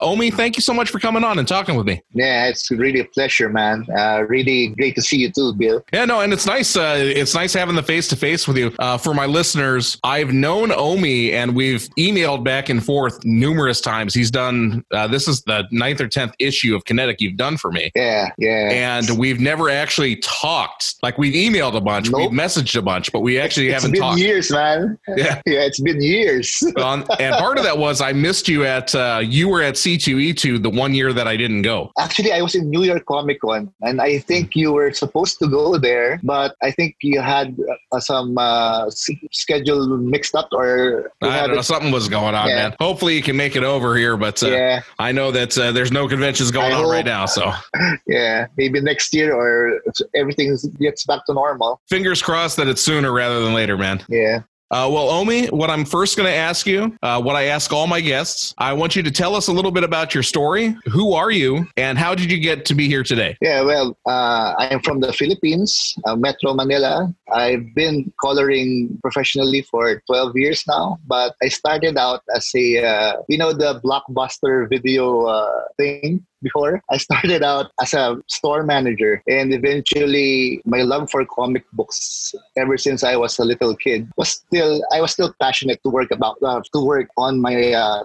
Omi, 0.00 0.30
thank 0.30 0.56
you 0.56 0.62
so 0.62 0.72
much 0.72 0.90
for 0.90 0.98
coming 0.98 1.24
on 1.24 1.38
and 1.38 1.46
talking 1.46 1.76
with 1.76 1.86
me. 1.86 2.02
Yeah, 2.12 2.46
it's 2.46 2.70
really 2.70 3.00
a 3.00 3.04
pleasure, 3.04 3.48
man. 3.48 3.86
Uh, 3.96 4.24
really 4.28 4.68
great 4.68 4.94
to 4.96 5.02
see 5.02 5.18
you 5.18 5.30
too, 5.30 5.52
Bill. 5.54 5.84
Yeah, 5.92 6.04
no, 6.06 6.20
and 6.20 6.32
it's 6.32 6.46
nice. 6.46 6.76
Uh, 6.76 6.96
it's 6.98 7.34
nice 7.34 7.52
having 7.52 7.74
the 7.74 7.82
face 7.82 8.08
to 8.08 8.16
face 8.16 8.48
with 8.48 8.56
you. 8.56 8.72
Uh, 8.78 8.96
for 8.96 9.12
my 9.12 9.26
listeners, 9.26 9.98
I've 10.02 10.32
known 10.32 10.72
Omi, 10.72 11.32
and 11.32 11.54
we've 11.54 11.88
emailed 11.98 12.44
back 12.44 12.68
and 12.68 12.84
forth 12.84 13.22
numerous 13.24 13.80
times. 13.80 14.14
He's 14.14 14.30
done. 14.30 14.84
Uh, 14.90 15.06
this 15.06 15.28
is 15.28 15.42
the 15.42 15.66
ninth 15.70 16.00
or 16.00 16.08
tenth 16.08 16.34
issue 16.38 16.74
of 16.74 16.84
Kinetic 16.84 17.20
you've 17.20 17.36
done 17.36 17.56
for 17.56 17.70
me. 17.70 17.90
Yeah, 17.94 18.30
yeah. 18.38 18.96
And 18.96 19.18
we've 19.18 19.40
never 19.40 19.68
actually 19.68 20.16
talked. 20.16 20.94
Like 21.02 21.18
we've 21.18 21.34
emailed 21.34 21.76
a 21.76 21.80
bunch, 21.80 22.10
nope. 22.10 22.20
we've 22.20 22.30
messaged 22.30 22.76
a 22.76 22.82
bunch, 22.82 23.12
but 23.12 23.20
we 23.20 23.38
actually 23.38 23.68
it's 23.68 23.82
haven't 23.82 23.92
been 23.92 24.00
talked. 24.00 24.20
Years, 24.20 24.50
man. 24.50 24.98
Yeah, 25.08 25.40
yeah. 25.46 25.60
It's 25.60 25.80
been 25.80 26.00
years. 26.02 26.62
and 26.62 27.04
part 27.06 27.58
of 27.58 27.64
that 27.64 27.76
was 27.76 28.00
I 28.00 28.12
missed 28.12 28.48
you 28.48 28.64
at. 28.64 28.94
Uh, 28.94 29.20
you 29.22 29.48
were 29.48 29.62
at 29.62 29.76
C2E2 29.98 30.62
the 30.62 30.70
one 30.70 30.94
year 30.94 31.12
that 31.12 31.26
I 31.26 31.36
didn't 31.36 31.62
go. 31.62 31.92
Actually, 31.98 32.32
I 32.32 32.42
was 32.42 32.54
in 32.54 32.70
New 32.70 32.82
York 32.82 33.06
Comic 33.06 33.40
Con, 33.40 33.72
and 33.82 34.00
I 34.00 34.18
think 34.18 34.54
you 34.54 34.72
were 34.72 34.92
supposed 34.92 35.38
to 35.40 35.48
go 35.48 35.78
there, 35.78 36.20
but 36.22 36.56
I 36.62 36.70
think 36.70 36.96
you 37.02 37.20
had 37.20 37.56
uh, 37.92 38.00
some 38.00 38.36
uh, 38.38 38.90
schedule 38.90 39.96
mixed 39.98 40.34
up, 40.34 40.48
or 40.52 41.12
I 41.22 41.46
don't 41.46 41.56
know. 41.56 41.62
Something 41.62 41.92
was 41.92 42.08
going 42.08 42.34
on, 42.34 42.48
yeah. 42.48 42.54
man. 42.54 42.76
Hopefully, 42.80 43.16
you 43.16 43.22
can 43.22 43.36
make 43.36 43.56
it 43.56 43.64
over 43.64 43.96
here, 43.96 44.16
but 44.16 44.42
uh, 44.42 44.50
yeah. 44.50 44.82
I 44.98 45.12
know 45.12 45.30
that 45.30 45.56
uh, 45.56 45.72
there's 45.72 45.92
no 45.92 46.08
conventions 46.08 46.50
going 46.50 46.72
I 46.72 46.76
on 46.76 46.84
hope, 46.84 46.92
right 46.92 47.04
now. 47.04 47.26
So 47.26 47.52
yeah, 48.06 48.46
maybe 48.56 48.80
next 48.80 49.14
year 49.14 49.34
or 49.34 49.80
everything 50.14 50.56
gets 50.78 51.04
back 51.04 51.24
to 51.26 51.34
normal. 51.34 51.80
Fingers 51.88 52.22
crossed 52.22 52.56
that 52.56 52.68
it's 52.68 52.82
sooner 52.82 53.12
rather 53.12 53.40
than 53.40 53.54
later, 53.54 53.76
man. 53.76 54.04
Yeah. 54.08 54.42
Uh, 54.72 54.88
well, 54.88 55.10
Omi, 55.10 55.46
what 55.48 55.68
I'm 55.68 55.84
first 55.84 56.16
going 56.16 56.28
to 56.28 56.34
ask 56.34 56.64
you, 56.64 56.96
uh, 57.02 57.20
what 57.20 57.34
I 57.34 57.46
ask 57.46 57.72
all 57.72 57.88
my 57.88 58.00
guests, 58.00 58.54
I 58.56 58.72
want 58.72 58.94
you 58.94 59.02
to 59.02 59.10
tell 59.10 59.34
us 59.34 59.48
a 59.48 59.52
little 59.52 59.72
bit 59.72 59.82
about 59.82 60.14
your 60.14 60.22
story. 60.22 60.76
Who 60.84 61.12
are 61.12 61.32
you, 61.32 61.66
and 61.76 61.98
how 61.98 62.14
did 62.14 62.30
you 62.30 62.38
get 62.38 62.64
to 62.66 62.76
be 62.76 62.86
here 62.86 63.02
today? 63.02 63.36
Yeah, 63.40 63.62
well, 63.62 63.98
uh, 64.06 64.54
I 64.56 64.68
am 64.72 64.80
from 64.80 65.00
the 65.00 65.12
Philippines, 65.12 65.96
uh, 66.06 66.14
Metro 66.14 66.54
Manila. 66.54 67.12
I've 67.32 67.74
been 67.74 68.12
coloring 68.20 68.96
professionally 69.02 69.62
for 69.62 70.02
12 70.06 70.36
years 70.36 70.62
now, 70.68 71.00
but 71.04 71.34
I 71.42 71.48
started 71.48 71.98
out 71.98 72.22
as 72.36 72.48
a, 72.54 72.84
uh, 72.84 73.16
you 73.28 73.38
know, 73.38 73.52
the 73.52 73.80
blockbuster 73.80 74.68
video 74.68 75.24
uh, 75.26 75.62
thing 75.78 76.24
before. 76.42 76.82
I 76.90 76.96
started 76.96 77.42
out 77.42 77.70
as 77.80 77.94
a 77.94 78.16
store 78.28 78.62
manager, 78.62 79.22
and 79.28 79.52
eventually 79.52 80.60
my 80.64 80.82
love 80.82 81.10
for 81.10 81.24
comic 81.24 81.64
books, 81.72 82.34
ever 82.56 82.76
since 82.76 83.04
I 83.04 83.16
was 83.16 83.38
a 83.38 83.44
little 83.44 83.76
kid, 83.76 84.08
was 84.16 84.30
still 84.30 84.82
I 84.92 85.00
was 85.00 85.12
still 85.12 85.34
passionate 85.40 85.80
to 85.84 85.90
work 85.90 86.10
about 86.10 86.36
uh, 86.42 86.60
to 86.72 86.84
work 86.84 87.08
on 87.16 87.40
my 87.40 87.72
uh, 87.72 88.04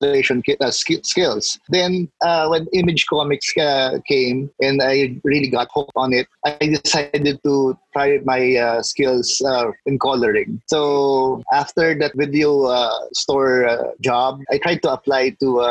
illustration 0.00 0.42
uh, 0.60 0.70
skills. 0.70 1.58
Then 1.68 2.10
uh, 2.22 2.48
when 2.48 2.66
Image 2.72 3.06
Comics 3.06 3.56
uh, 3.56 3.98
came, 4.06 4.50
and 4.60 4.82
I 4.82 5.16
really 5.24 5.48
got 5.48 5.68
hooked 5.74 5.92
on 5.96 6.12
it, 6.12 6.26
I 6.44 6.56
decided 6.82 7.40
to 7.44 7.78
try 7.92 8.18
my 8.24 8.56
uh, 8.56 8.82
skills 8.82 9.42
in 9.86 9.98
coloring. 9.98 10.60
So 10.66 11.42
after 11.52 11.98
that 11.98 12.12
video 12.14 12.68
store 13.12 13.94
job, 14.00 14.40
I 14.50 14.58
tried 14.58 14.82
to 14.82 14.92
apply 14.92 15.30
to 15.40 15.64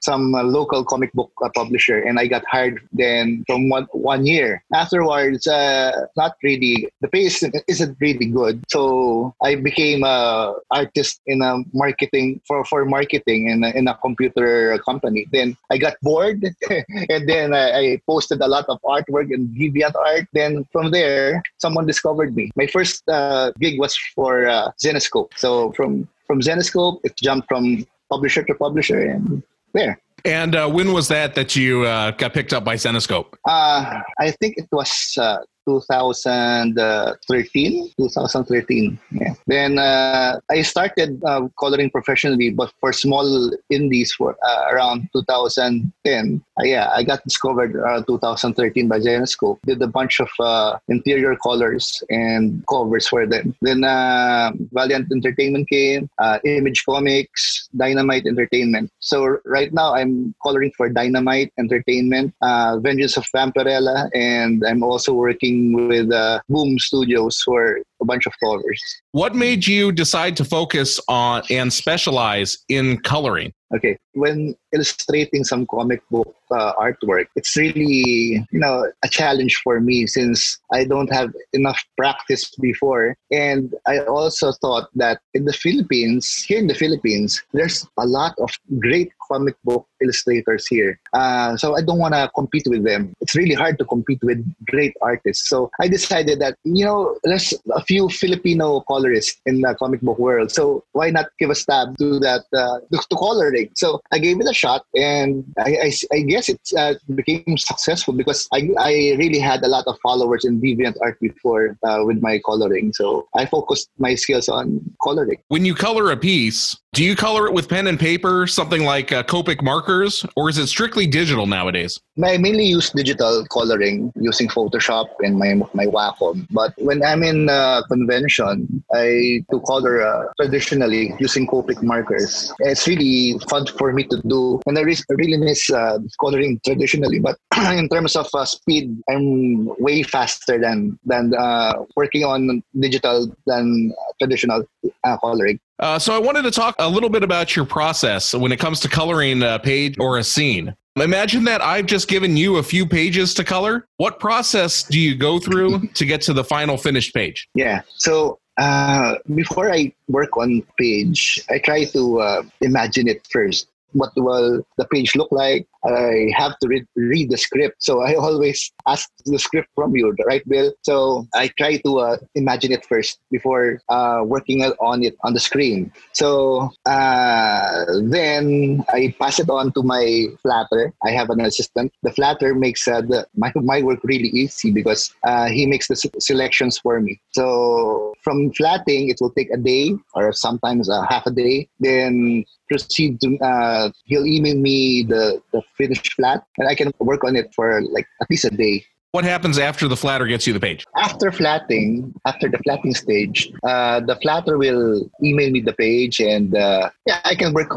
some 0.00 0.32
local 0.32 0.84
comic 0.84 1.12
book 1.12 1.32
publisher 1.54 1.98
and 1.98 2.18
I 2.18 2.26
got 2.26 2.44
hired 2.46 2.80
then 2.92 3.44
from 3.46 3.68
one, 3.68 3.86
one 3.92 4.26
year. 4.26 4.62
Afterwards, 4.72 5.46
uh, 5.46 6.06
not 6.16 6.36
really, 6.42 6.88
the 7.00 7.08
pay 7.08 7.22
isn't, 7.22 7.96
really 8.00 8.26
good. 8.26 8.64
So 8.68 9.34
I 9.42 9.54
became 9.56 10.02
a 10.02 10.54
artist 10.70 11.20
in 11.26 11.42
a 11.42 11.58
marketing, 11.72 12.40
for, 12.46 12.64
for 12.64 12.84
marketing 12.84 13.48
in 13.48 13.64
a, 13.64 13.71
in 13.74 13.88
a 13.88 13.94
computer 13.98 14.78
company. 14.84 15.26
Then 15.32 15.56
I 15.70 15.78
got 15.78 15.94
bored 16.02 16.42
and 17.08 17.28
then 17.28 17.54
I, 17.54 17.66
I 17.78 18.00
posted 18.06 18.40
a 18.40 18.48
lot 18.48 18.66
of 18.68 18.78
artwork 18.82 19.32
and 19.32 19.48
DeviantArt. 19.56 20.26
Then 20.32 20.66
from 20.72 20.90
there, 20.90 21.42
someone 21.58 21.86
discovered 21.86 22.36
me. 22.36 22.50
My 22.56 22.66
first 22.66 23.08
uh, 23.08 23.52
gig 23.60 23.78
was 23.78 23.96
for 24.14 24.48
uh, 24.48 24.70
Zenescope. 24.82 25.30
So 25.36 25.72
from, 25.72 26.08
from 26.26 26.40
Zenescope, 26.40 27.00
it 27.04 27.16
jumped 27.16 27.48
from 27.48 27.86
publisher 28.10 28.42
to 28.44 28.54
publisher 28.54 29.00
and 29.00 29.42
there. 29.72 30.00
And 30.24 30.54
uh, 30.54 30.68
when 30.68 30.92
was 30.92 31.08
that 31.08 31.34
that 31.34 31.56
you 31.56 31.84
uh, 31.84 32.12
got 32.12 32.32
picked 32.32 32.52
up 32.52 32.64
by 32.64 32.76
Zenescope? 32.76 33.34
Uh, 33.46 34.00
I 34.20 34.30
think 34.38 34.54
it 34.56 34.68
was 34.70 35.16
uh, 35.18 35.38
2013 35.66 37.90
2013 37.96 38.98
yeah. 39.12 39.34
Then 39.46 39.78
uh, 39.78 40.40
i 40.50 40.62
started 40.62 41.22
uh, 41.24 41.48
coloring 41.58 41.90
professionally 41.90 42.50
but 42.50 42.72
for 42.80 42.92
small 42.92 43.50
indies 43.70 44.12
for 44.12 44.36
uh, 44.46 44.66
around 44.72 45.08
2010 45.12 46.42
uh, 46.58 46.64
yeah 46.64 46.90
i 46.94 47.02
got 47.02 47.22
discovered 47.24 47.74
around 47.76 48.06
2013 48.06 48.88
by 48.88 48.98
zenescope 48.98 49.58
did 49.66 49.80
a 49.82 49.86
bunch 49.86 50.20
of 50.20 50.28
uh, 50.40 50.78
interior 50.88 51.36
colors 51.36 52.02
and 52.10 52.64
covers 52.68 53.08
for 53.08 53.26
them. 53.26 53.54
Then 53.62 53.84
uh, 53.84 54.52
valiant 54.72 55.10
entertainment 55.12 55.68
came 55.68 56.08
image 56.44 56.84
comics 56.84 57.68
dynamite 57.76 58.26
entertainment. 58.26 58.90
So 59.00 59.38
right 59.44 59.72
now 59.72 59.94
i'm 59.94 60.34
coloring 60.42 60.72
for 60.76 60.88
dynamite 60.88 61.52
entertainment 61.58 62.34
vengeance 62.82 63.16
of 63.16 63.24
vampirella 63.34 64.10
and 64.14 64.64
i'm 64.66 64.82
also 64.82 65.12
working 65.12 65.51
working 65.52 65.88
with 65.88 66.12
uh, 66.12 66.40
Boom 66.48 66.78
Studios 66.78 67.40
for 67.42 67.78
a 68.02 68.04
bunch 68.04 68.26
of 68.26 68.32
covers. 68.42 68.82
What 69.12 69.34
made 69.34 69.66
you 69.66 69.92
decide 69.92 70.36
to 70.38 70.44
focus 70.44 71.00
on 71.08 71.42
and 71.50 71.72
specialize 71.72 72.58
in 72.68 72.98
coloring? 72.98 73.52
Okay, 73.74 73.96
when 74.12 74.54
illustrating 74.74 75.44
some 75.44 75.66
comic 75.66 76.02
book 76.10 76.34
uh, 76.50 76.74
artwork, 76.74 77.26
it's 77.36 77.56
really 77.56 78.44
you 78.52 78.60
know 78.60 78.90
a 79.02 79.08
challenge 79.08 79.56
for 79.64 79.80
me 79.80 80.06
since 80.06 80.58
I 80.70 80.84
don't 80.84 81.10
have 81.10 81.32
enough 81.54 81.80
practice 81.96 82.50
before, 82.60 83.16
and 83.30 83.74
I 83.86 84.00
also 84.00 84.52
thought 84.60 84.90
that 84.96 85.20
in 85.32 85.46
the 85.46 85.54
Philippines, 85.54 86.44
here 86.46 86.58
in 86.58 86.66
the 86.66 86.74
Philippines, 86.74 87.42
there's 87.54 87.86
a 87.98 88.06
lot 88.06 88.34
of 88.38 88.50
great 88.78 89.10
comic 89.30 89.56
book 89.64 89.86
illustrators 90.02 90.66
here. 90.66 91.00
Uh, 91.14 91.56
so 91.56 91.76
I 91.76 91.82
don't 91.82 91.98
want 91.98 92.14
to 92.14 92.30
compete 92.34 92.66
with 92.66 92.84
them. 92.84 93.14
It's 93.20 93.34
really 93.34 93.54
hard 93.54 93.78
to 93.78 93.84
compete 93.84 94.20
with 94.22 94.44
great 94.68 94.94
artists. 95.00 95.48
So 95.48 95.70
I 95.80 95.88
decided 95.88 96.40
that 96.40 96.56
you 96.64 96.84
know 96.84 97.16
there's 97.24 97.54
a 97.72 97.82
few 97.84 97.91
Filipino 98.08 98.80
colorists 98.88 99.40
in 99.46 99.60
the 99.60 99.74
comic 99.78 100.00
book 100.00 100.18
world. 100.18 100.50
So 100.50 100.84
why 100.92 101.10
not 101.10 101.26
give 101.38 101.50
a 101.50 101.54
stab 101.54 101.96
to 101.98 102.18
that 102.20 102.44
uh, 102.56 102.80
to 102.90 103.16
coloring? 103.16 103.70
So 103.74 104.00
I 104.12 104.18
gave 104.18 104.40
it 104.40 104.48
a 104.48 104.54
shot, 104.54 104.84
and 104.94 105.44
I, 105.58 105.70
I, 105.86 105.92
I 106.12 106.20
guess 106.20 106.48
it 106.48 106.60
uh, 106.76 106.94
became 107.14 107.56
successful 107.58 108.14
because 108.14 108.48
I, 108.52 108.70
I 108.78 108.92
really 109.18 109.38
had 109.38 109.62
a 109.62 109.68
lot 109.68 109.84
of 109.86 109.96
followers 110.02 110.44
in 110.44 110.60
DeviantArt 110.60 111.18
before 111.20 111.76
uh, 111.86 112.00
with 112.04 112.20
my 112.22 112.40
coloring. 112.44 112.92
So 112.92 113.28
I 113.34 113.46
focused 113.46 113.90
my 113.98 114.14
skills 114.14 114.48
on 114.48 114.80
coloring. 115.02 115.38
When 115.48 115.64
you 115.64 115.74
color 115.74 116.10
a 116.10 116.16
piece, 116.16 116.76
do 116.94 117.02
you 117.02 117.16
color 117.16 117.46
it 117.46 117.54
with 117.54 117.70
pen 117.70 117.86
and 117.86 117.98
paper, 117.98 118.46
something 118.46 118.84
like 118.84 119.12
uh, 119.12 119.22
Copic 119.22 119.62
markers, 119.62 120.26
or 120.36 120.50
is 120.50 120.58
it 120.58 120.66
strictly 120.66 121.06
digital 121.06 121.46
nowadays? 121.46 121.98
I 122.22 122.36
mainly 122.36 122.64
use 122.64 122.90
digital 122.90 123.46
coloring 123.46 124.12
using 124.14 124.48
Photoshop 124.48 125.06
and 125.20 125.38
my 125.38 125.54
my 125.72 125.86
Wacom. 125.86 126.46
But 126.50 126.74
when 126.76 127.02
I'm 127.02 127.22
in 127.22 127.48
a 127.48 127.81
convention, 127.88 128.84
I 128.94 129.44
do 129.50 129.60
color 129.66 130.02
uh, 130.02 130.26
traditionally 130.40 131.14
using 131.18 131.46
Copic 131.46 131.82
markers. 131.82 132.52
It's 132.60 132.86
really 132.86 133.38
fun 133.48 133.66
for 133.78 133.92
me 133.92 134.04
to 134.04 134.20
do, 134.26 134.60
and 134.66 134.78
I 134.78 134.82
really 134.82 135.36
miss 135.36 135.70
uh, 135.70 135.98
coloring 136.20 136.60
traditionally. 136.64 137.18
But 137.18 137.36
in 137.72 137.88
terms 137.88 138.16
of 138.16 138.28
uh, 138.34 138.44
speed, 138.44 138.96
I'm 139.08 139.66
way 139.78 140.02
faster 140.02 140.58
than 140.58 140.98
than 141.04 141.34
uh, 141.34 141.84
working 141.96 142.24
on 142.24 142.62
digital 142.78 143.34
than 143.46 143.92
traditional 144.20 144.64
uh, 145.04 145.16
coloring. 145.18 145.58
Uh, 145.82 145.98
so 145.98 146.14
I 146.14 146.18
wanted 146.18 146.42
to 146.42 146.52
talk 146.52 146.76
a 146.78 146.88
little 146.88 147.10
bit 147.10 147.24
about 147.24 147.56
your 147.56 147.64
process 147.64 148.32
when 148.32 148.52
it 148.52 148.60
comes 148.60 148.78
to 148.80 148.88
coloring 148.88 149.42
a 149.42 149.58
page 149.58 149.96
or 149.98 150.18
a 150.18 150.22
scene. 150.22 150.76
Imagine 150.94 151.42
that 151.44 151.60
I've 151.60 151.86
just 151.86 152.06
given 152.06 152.36
you 152.36 152.58
a 152.58 152.62
few 152.62 152.86
pages 152.86 153.34
to 153.34 153.42
color. 153.42 153.88
What 153.96 154.20
process 154.20 154.84
do 154.84 155.00
you 155.00 155.16
go 155.16 155.40
through 155.40 155.88
to 155.94 156.06
get 156.06 156.20
to 156.22 156.32
the 156.32 156.44
final 156.44 156.76
finished 156.76 157.12
page? 157.12 157.48
Yeah. 157.56 157.80
So 157.96 158.38
uh, 158.58 159.16
before 159.34 159.72
I 159.72 159.92
work 160.06 160.36
on 160.36 160.62
page, 160.78 161.42
I 161.50 161.58
try 161.58 161.82
to 161.86 162.20
uh, 162.20 162.42
imagine 162.60 163.08
it 163.08 163.26
first 163.28 163.66
what 163.90 164.12
will 164.16 164.64
the 164.78 164.86
page 164.86 165.16
look 165.16 165.32
like 165.32 165.66
i 165.84 166.30
have 166.36 166.58
to 166.58 166.68
read, 166.68 166.86
read 166.96 167.30
the 167.30 167.38
script 167.38 167.76
so 167.78 168.02
i 168.02 168.14
always 168.14 168.72
ask 168.86 169.08
the 169.24 169.38
script 169.38 169.68
from 169.74 169.94
you, 169.96 170.14
right, 170.26 170.46
Bill? 170.48 170.72
So 170.82 171.26
I 171.34 171.48
try 171.58 171.76
to 171.78 171.98
uh, 171.98 172.16
imagine 172.34 172.72
it 172.72 172.84
first 172.86 173.20
before 173.30 173.80
uh, 173.88 174.22
working 174.24 174.62
on 174.62 175.02
it 175.02 175.16
on 175.22 175.34
the 175.34 175.40
screen. 175.40 175.92
So 176.12 176.70
uh, 176.86 177.84
then 178.02 178.84
I 178.88 179.14
pass 179.18 179.38
it 179.38 179.50
on 179.50 179.72
to 179.72 179.82
my 179.82 180.26
flatter. 180.42 180.92
I 181.04 181.10
have 181.10 181.30
an 181.30 181.40
assistant. 181.40 181.92
The 182.02 182.12
flatter 182.12 182.54
makes 182.54 182.86
uh, 182.86 183.02
the, 183.02 183.26
my, 183.36 183.52
my 183.56 183.82
work 183.82 184.00
really 184.04 184.28
easy 184.28 184.70
because 184.70 185.14
uh, 185.24 185.48
he 185.48 185.66
makes 185.66 185.88
the 185.88 185.96
selections 186.18 186.78
for 186.78 187.00
me. 187.00 187.20
So 187.32 188.14
from 188.22 188.52
flatting, 188.52 189.08
it 189.08 189.18
will 189.20 189.32
take 189.32 189.50
a 189.50 189.56
day 189.56 189.94
or 190.14 190.32
sometimes 190.32 190.88
a 190.88 191.06
half 191.06 191.26
a 191.26 191.30
day. 191.30 191.68
Then 191.80 192.44
proceed 192.68 193.20
to 193.20 193.38
uh, 193.38 193.90
he'll 194.04 194.26
email 194.26 194.56
me 194.56 195.02
the, 195.02 195.42
the 195.52 195.62
finished 195.76 196.12
flat 196.14 196.44
and 196.58 196.68
I 196.68 196.74
can 196.74 196.92
work 196.98 197.24
on 197.24 197.36
it 197.36 197.52
for 197.54 197.80
like 197.82 198.06
at 198.20 198.28
least 198.30 198.44
a 198.44 198.50
day. 198.50 198.84
What 199.12 199.24
happens 199.24 199.58
after 199.58 199.88
the 199.88 199.96
flatter 199.96 200.24
gets 200.24 200.46
you 200.46 200.54
the 200.54 200.60
page? 200.60 200.86
After 200.96 201.30
flatting, 201.30 202.14
after 202.24 202.48
the 202.48 202.56
flatting 202.64 202.94
stage, 202.94 203.52
uh, 203.62 204.00
the 204.00 204.16
flatter 204.22 204.56
will 204.56 205.04
email 205.22 205.50
me 205.50 205.60
the 205.60 205.74
page, 205.74 206.18
and 206.18 206.56
uh, 206.56 206.88
yeah, 207.04 207.20
I 207.22 207.34
can 207.34 207.52
work. 207.52 207.76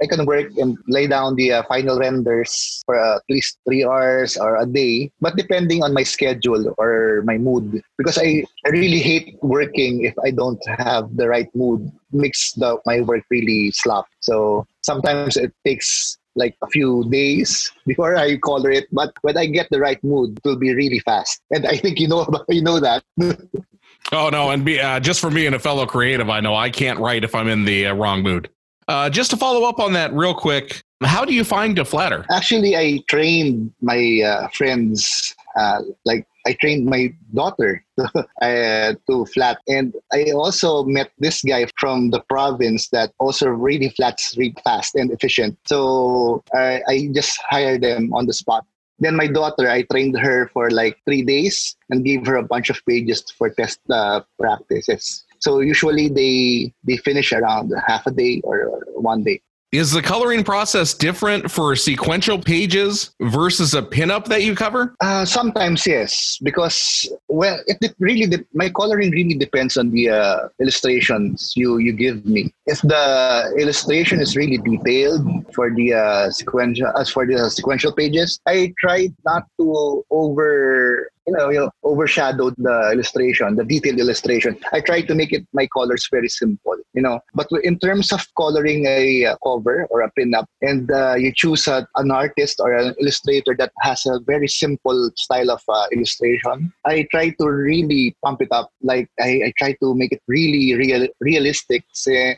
I 0.00 0.06
can 0.06 0.24
work 0.24 0.48
and 0.56 0.78
lay 0.88 1.06
down 1.06 1.36
the 1.36 1.52
uh, 1.52 1.62
final 1.68 1.98
renders 1.98 2.82
for 2.86 2.96
at 2.96 3.20
least 3.28 3.58
three 3.68 3.84
hours 3.84 4.38
or 4.38 4.56
a 4.56 4.64
day, 4.64 5.12
but 5.20 5.36
depending 5.36 5.84
on 5.84 5.92
my 5.92 6.02
schedule 6.02 6.74
or 6.78 7.20
my 7.26 7.36
mood, 7.36 7.82
because 7.98 8.16
I, 8.16 8.42
I 8.64 8.70
really 8.70 9.00
hate 9.00 9.36
working 9.42 10.04
if 10.04 10.14
I 10.24 10.30
don't 10.30 10.64
have 10.66 11.14
the 11.14 11.28
right 11.28 11.54
mood. 11.54 11.92
Makes 12.12 12.54
the 12.54 12.78
my 12.86 13.02
work 13.02 13.22
really 13.30 13.70
slop. 13.70 14.06
So 14.18 14.66
sometimes 14.82 15.36
it 15.36 15.52
takes 15.64 16.18
like 16.36 16.56
a 16.62 16.66
few 16.68 17.08
days 17.10 17.70
before 17.86 18.16
I 18.16 18.36
color 18.38 18.70
it. 18.70 18.86
But 18.92 19.12
when 19.22 19.36
I 19.36 19.46
get 19.46 19.68
the 19.70 19.80
right 19.80 20.02
mood, 20.04 20.38
it 20.38 20.48
will 20.48 20.56
be 20.56 20.74
really 20.74 21.00
fast. 21.00 21.40
And 21.50 21.66
I 21.66 21.76
think 21.76 21.98
you 21.98 22.08
know 22.08 22.26
you 22.48 22.62
know 22.62 22.80
that. 22.80 23.04
oh 24.12 24.28
no, 24.30 24.50
and 24.50 24.64
be, 24.64 24.80
uh, 24.80 25.00
just 25.00 25.20
for 25.20 25.30
me 25.30 25.46
and 25.46 25.54
a 25.54 25.58
fellow 25.58 25.86
creative, 25.86 26.30
I 26.30 26.40
know 26.40 26.54
I 26.54 26.70
can't 26.70 26.98
write 26.98 27.24
if 27.24 27.34
I'm 27.34 27.48
in 27.48 27.64
the 27.64 27.86
uh, 27.86 27.94
wrong 27.94 28.22
mood. 28.22 28.50
Uh, 28.88 29.08
just 29.08 29.30
to 29.30 29.36
follow 29.36 29.68
up 29.68 29.78
on 29.78 29.92
that 29.92 30.12
real 30.12 30.34
quick, 30.34 30.82
how 31.04 31.24
do 31.24 31.32
you 31.32 31.44
find 31.44 31.78
a 31.78 31.84
flatter? 31.84 32.26
Actually, 32.30 32.76
I 32.76 33.00
trained 33.08 33.72
my 33.80 34.20
uh, 34.24 34.48
friends 34.48 35.34
uh, 35.56 35.82
like 36.04 36.26
I 36.46 36.54
trained 36.54 36.86
my 36.86 37.12
daughter 37.34 37.84
to, 37.98 38.28
uh, 38.42 38.94
to 39.08 39.26
flat. 39.26 39.58
And 39.68 39.94
I 40.12 40.32
also 40.32 40.84
met 40.84 41.10
this 41.18 41.42
guy 41.42 41.66
from 41.78 42.10
the 42.10 42.20
province 42.28 42.88
that 42.90 43.12
also 43.18 43.48
really 43.48 43.90
flats 43.90 44.36
really 44.36 44.56
fast 44.64 44.94
and 44.94 45.10
efficient. 45.10 45.58
So 45.66 46.42
I, 46.54 46.82
I 46.88 47.08
just 47.12 47.38
hired 47.48 47.82
them 47.82 48.12
on 48.14 48.26
the 48.26 48.32
spot. 48.32 48.64
Then 48.98 49.16
my 49.16 49.26
daughter, 49.26 49.68
I 49.68 49.82
trained 49.82 50.18
her 50.18 50.48
for 50.52 50.70
like 50.70 50.98
three 51.06 51.22
days 51.22 51.74
and 51.88 52.04
gave 52.04 52.26
her 52.26 52.36
a 52.36 52.42
bunch 52.42 52.68
of 52.68 52.84
pages 52.86 53.24
for 53.36 53.48
test 53.48 53.80
uh, 53.88 54.20
practices. 54.38 55.24
So 55.38 55.60
usually 55.60 56.08
they 56.08 56.72
they 56.84 56.98
finish 56.98 57.32
around 57.32 57.72
half 57.86 58.06
a 58.06 58.10
day 58.10 58.42
or 58.44 58.84
one 58.92 59.24
day. 59.24 59.40
Is 59.72 59.92
the 59.92 60.02
coloring 60.02 60.42
process 60.42 60.94
different 60.94 61.48
for 61.48 61.76
sequential 61.76 62.40
pages 62.40 63.14
versus 63.20 63.72
a 63.74 63.80
pinup 63.80 64.24
that 64.24 64.42
you 64.42 64.56
cover? 64.56 64.96
Uh, 65.00 65.24
sometimes 65.24 65.86
yes, 65.86 66.38
because 66.42 67.08
well, 67.28 67.60
it 67.68 67.94
really 68.00 68.26
my 68.52 68.68
coloring 68.70 69.12
really 69.12 69.34
depends 69.34 69.76
on 69.76 69.92
the 69.92 70.10
uh, 70.10 70.48
illustrations 70.60 71.52
you 71.54 71.78
you 71.78 71.92
give 71.92 72.26
me. 72.26 72.52
If 72.66 72.80
the 72.82 73.54
illustration 73.56 74.20
is 74.20 74.34
really 74.34 74.58
detailed 74.58 75.22
for 75.54 75.70
the 75.70 75.94
uh, 75.94 76.30
sequential 76.30 76.90
as 76.98 77.10
for 77.10 77.24
the 77.24 77.48
sequential 77.48 77.92
pages, 77.92 78.40
I 78.48 78.74
try 78.76 79.14
not 79.24 79.46
to 79.60 80.04
over 80.10 81.10
you 81.30 81.36
know, 81.36 81.48
you 81.50 81.60
know, 81.60 81.70
overshadowed 81.84 82.54
the 82.58 82.90
illustration, 82.92 83.54
the 83.54 83.64
detailed 83.64 83.98
illustration. 83.98 84.58
I 84.72 84.80
try 84.80 85.02
to 85.02 85.14
make 85.14 85.32
it 85.32 85.46
my 85.52 85.66
colors 85.68 86.08
very 86.10 86.28
simple, 86.28 86.76
you 86.92 87.02
know. 87.02 87.20
But 87.34 87.46
in 87.62 87.78
terms 87.78 88.12
of 88.12 88.26
coloring 88.36 88.86
a 88.86 89.26
uh, 89.26 89.36
cover 89.44 89.86
or 89.90 90.00
a 90.02 90.10
pinup, 90.18 90.46
and 90.60 90.90
uh, 90.90 91.14
you 91.14 91.32
choose 91.32 91.68
a, 91.68 91.86
an 91.96 92.10
artist 92.10 92.58
or 92.60 92.74
an 92.74 92.94
illustrator 93.00 93.54
that 93.58 93.72
has 93.80 94.04
a 94.06 94.18
very 94.26 94.48
simple 94.48 95.10
style 95.16 95.50
of 95.50 95.62
uh, 95.68 95.86
illustration, 95.92 96.72
I 96.84 97.06
try 97.10 97.30
to 97.40 97.46
really 97.46 98.16
pump 98.24 98.42
it 98.42 98.48
up. 98.50 98.70
Like 98.82 99.08
I, 99.20 99.40
I 99.46 99.52
try 99.56 99.72
to 99.80 99.94
make 99.94 100.12
it 100.12 100.22
really 100.26 100.74
real, 100.74 101.06
realistic, 101.20 101.84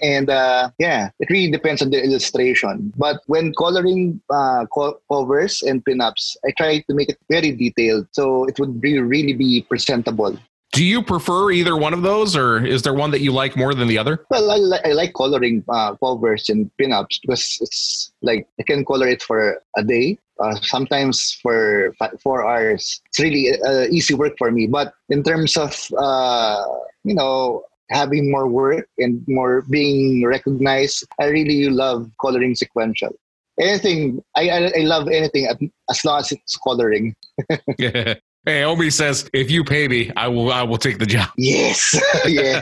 and 0.02 0.28
uh, 0.28 0.70
yeah, 0.78 1.10
it 1.18 1.30
really 1.30 1.50
depends 1.50 1.80
on 1.80 1.90
the 1.90 2.02
illustration. 2.02 2.92
But 2.96 3.22
when 3.26 3.54
coloring 3.54 4.20
uh, 4.28 4.66
co- 4.66 4.98
covers 5.10 5.62
and 5.62 5.82
pinups, 5.82 6.36
I 6.46 6.52
try 6.58 6.80
to 6.80 6.94
make 6.94 7.08
it 7.08 7.18
very 7.30 7.52
detailed, 7.52 8.08
so 8.12 8.44
it 8.44 8.58
would 8.60 8.81
really 8.82 9.32
be 9.32 9.62
presentable. 9.68 10.38
Do 10.72 10.82
you 10.82 11.02
prefer 11.02 11.50
either 11.50 11.76
one 11.76 11.92
of 11.92 12.00
those, 12.00 12.34
or 12.34 12.64
is 12.64 12.80
there 12.80 12.94
one 12.94 13.10
that 13.10 13.20
you 13.20 13.30
like 13.30 13.56
more 13.56 13.74
than 13.74 13.88
the 13.88 13.98
other? 13.98 14.24
Well, 14.30 14.50
I, 14.50 14.56
li- 14.56 14.80
I 14.86 14.92
like 14.92 15.12
coloring 15.12 15.62
uh, 15.68 15.94
covers 15.96 16.48
and 16.48 16.70
pinups 16.80 17.20
because 17.20 17.58
it's 17.60 18.12
like 18.22 18.48
I 18.58 18.62
can 18.62 18.82
color 18.86 19.06
it 19.06 19.22
for 19.22 19.60
a 19.76 19.84
day, 19.84 20.18
uh, 20.42 20.54
sometimes 20.62 21.38
for 21.42 21.94
five, 21.98 22.18
four 22.22 22.48
hours. 22.48 23.02
It's 23.06 23.20
really 23.20 23.52
uh, 23.60 23.86
easy 23.90 24.14
work 24.14 24.32
for 24.38 24.50
me. 24.50 24.66
But 24.66 24.94
in 25.10 25.22
terms 25.22 25.58
of 25.58 25.76
uh, 25.98 26.64
you 27.04 27.14
know 27.14 27.64
having 27.90 28.30
more 28.30 28.48
work 28.48 28.88
and 28.96 29.22
more 29.28 29.66
being 29.68 30.24
recognized, 30.24 31.04
I 31.20 31.26
really 31.26 31.68
love 31.68 32.10
coloring 32.18 32.54
sequential. 32.54 33.14
Anything 33.60 34.24
I 34.34 34.48
I, 34.48 34.72
I 34.74 34.82
love 34.84 35.08
anything 35.08 35.70
as 35.90 36.02
long 36.02 36.20
as 36.20 36.32
it's 36.32 36.56
coloring. 36.56 37.14
Hey, 38.44 38.64
Omi 38.64 38.90
says, 38.90 39.30
if 39.32 39.52
you 39.52 39.62
pay 39.62 39.86
me, 39.86 40.10
I 40.16 40.26
will 40.26 40.50
I 40.52 40.62
will 40.62 40.78
take 40.78 40.98
the 40.98 41.06
job. 41.06 41.30
Yes. 41.36 41.94
yeah. 42.26 42.60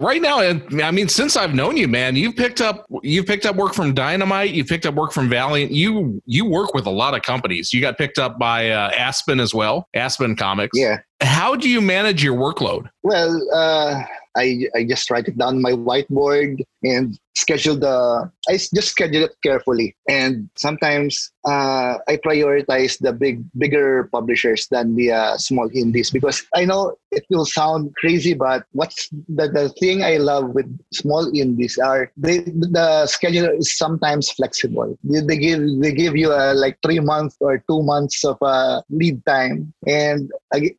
right 0.00 0.22
now, 0.22 0.40
I 0.40 0.90
mean, 0.90 1.08
since 1.08 1.36
I've 1.36 1.54
known 1.54 1.76
you, 1.76 1.86
man, 1.86 2.16
you've 2.16 2.34
picked 2.34 2.62
up 2.62 2.86
you've 3.02 3.26
picked 3.26 3.44
up 3.44 3.56
work 3.56 3.74
from 3.74 3.92
Dynamite, 3.92 4.52
you've 4.52 4.68
picked 4.68 4.86
up 4.86 4.94
work 4.94 5.12
from 5.12 5.28
Valiant. 5.28 5.70
You 5.70 6.22
you 6.24 6.46
work 6.46 6.72
with 6.72 6.86
a 6.86 6.90
lot 6.90 7.14
of 7.14 7.22
companies. 7.22 7.74
You 7.74 7.82
got 7.82 7.98
picked 7.98 8.18
up 8.18 8.38
by 8.38 8.70
uh, 8.70 8.90
Aspen 8.96 9.38
as 9.38 9.52
well, 9.52 9.86
Aspen 9.92 10.34
Comics. 10.34 10.78
Yeah. 10.78 11.00
How 11.20 11.54
do 11.54 11.68
you 11.68 11.82
manage 11.82 12.24
your 12.24 12.36
workload? 12.36 12.88
Well, 13.02 13.46
uh, 13.52 14.02
I 14.34 14.66
I 14.74 14.84
just 14.84 15.10
write 15.10 15.28
it 15.28 15.36
down 15.36 15.60
my 15.60 15.72
whiteboard 15.72 16.62
and 16.84 17.18
schedule 17.36 17.76
the 17.76 18.30
I 18.48 18.52
just 18.52 18.88
schedule 18.88 19.24
it 19.24 19.36
carefully. 19.42 19.96
And 20.08 20.48
sometimes 20.56 21.32
uh, 21.46 21.98
I 22.06 22.16
prioritize 22.24 22.98
the 22.98 23.12
big 23.12 23.44
bigger 23.58 24.08
publishers 24.12 24.68
than 24.70 24.94
the 24.94 25.12
uh, 25.12 25.36
small 25.38 25.68
indies 25.74 26.10
because 26.10 26.46
I 26.54 26.64
know 26.64 26.96
it 27.10 27.24
will 27.30 27.46
sound 27.46 27.94
crazy, 27.96 28.34
but 28.34 28.64
what's 28.72 29.08
the, 29.28 29.48
the 29.48 29.68
thing 29.80 30.04
I 30.04 30.16
love 30.16 30.50
with 30.50 30.66
small 30.92 31.30
indies 31.34 31.78
are 31.78 32.12
they 32.16 32.38
the 32.38 33.06
schedule 33.06 33.50
is 33.58 33.76
sometimes 33.76 34.30
flexible. 34.30 34.96
They, 35.04 35.20
they 35.20 35.38
give 35.38 35.60
they 35.80 35.92
give 35.92 36.16
you 36.16 36.32
a 36.32 36.54
like 36.54 36.78
three 36.84 37.00
months 37.00 37.36
or 37.40 37.58
two 37.68 37.82
months 37.82 38.24
of 38.24 38.36
uh, 38.42 38.82
lead 38.90 39.24
time, 39.26 39.72
and 39.86 40.30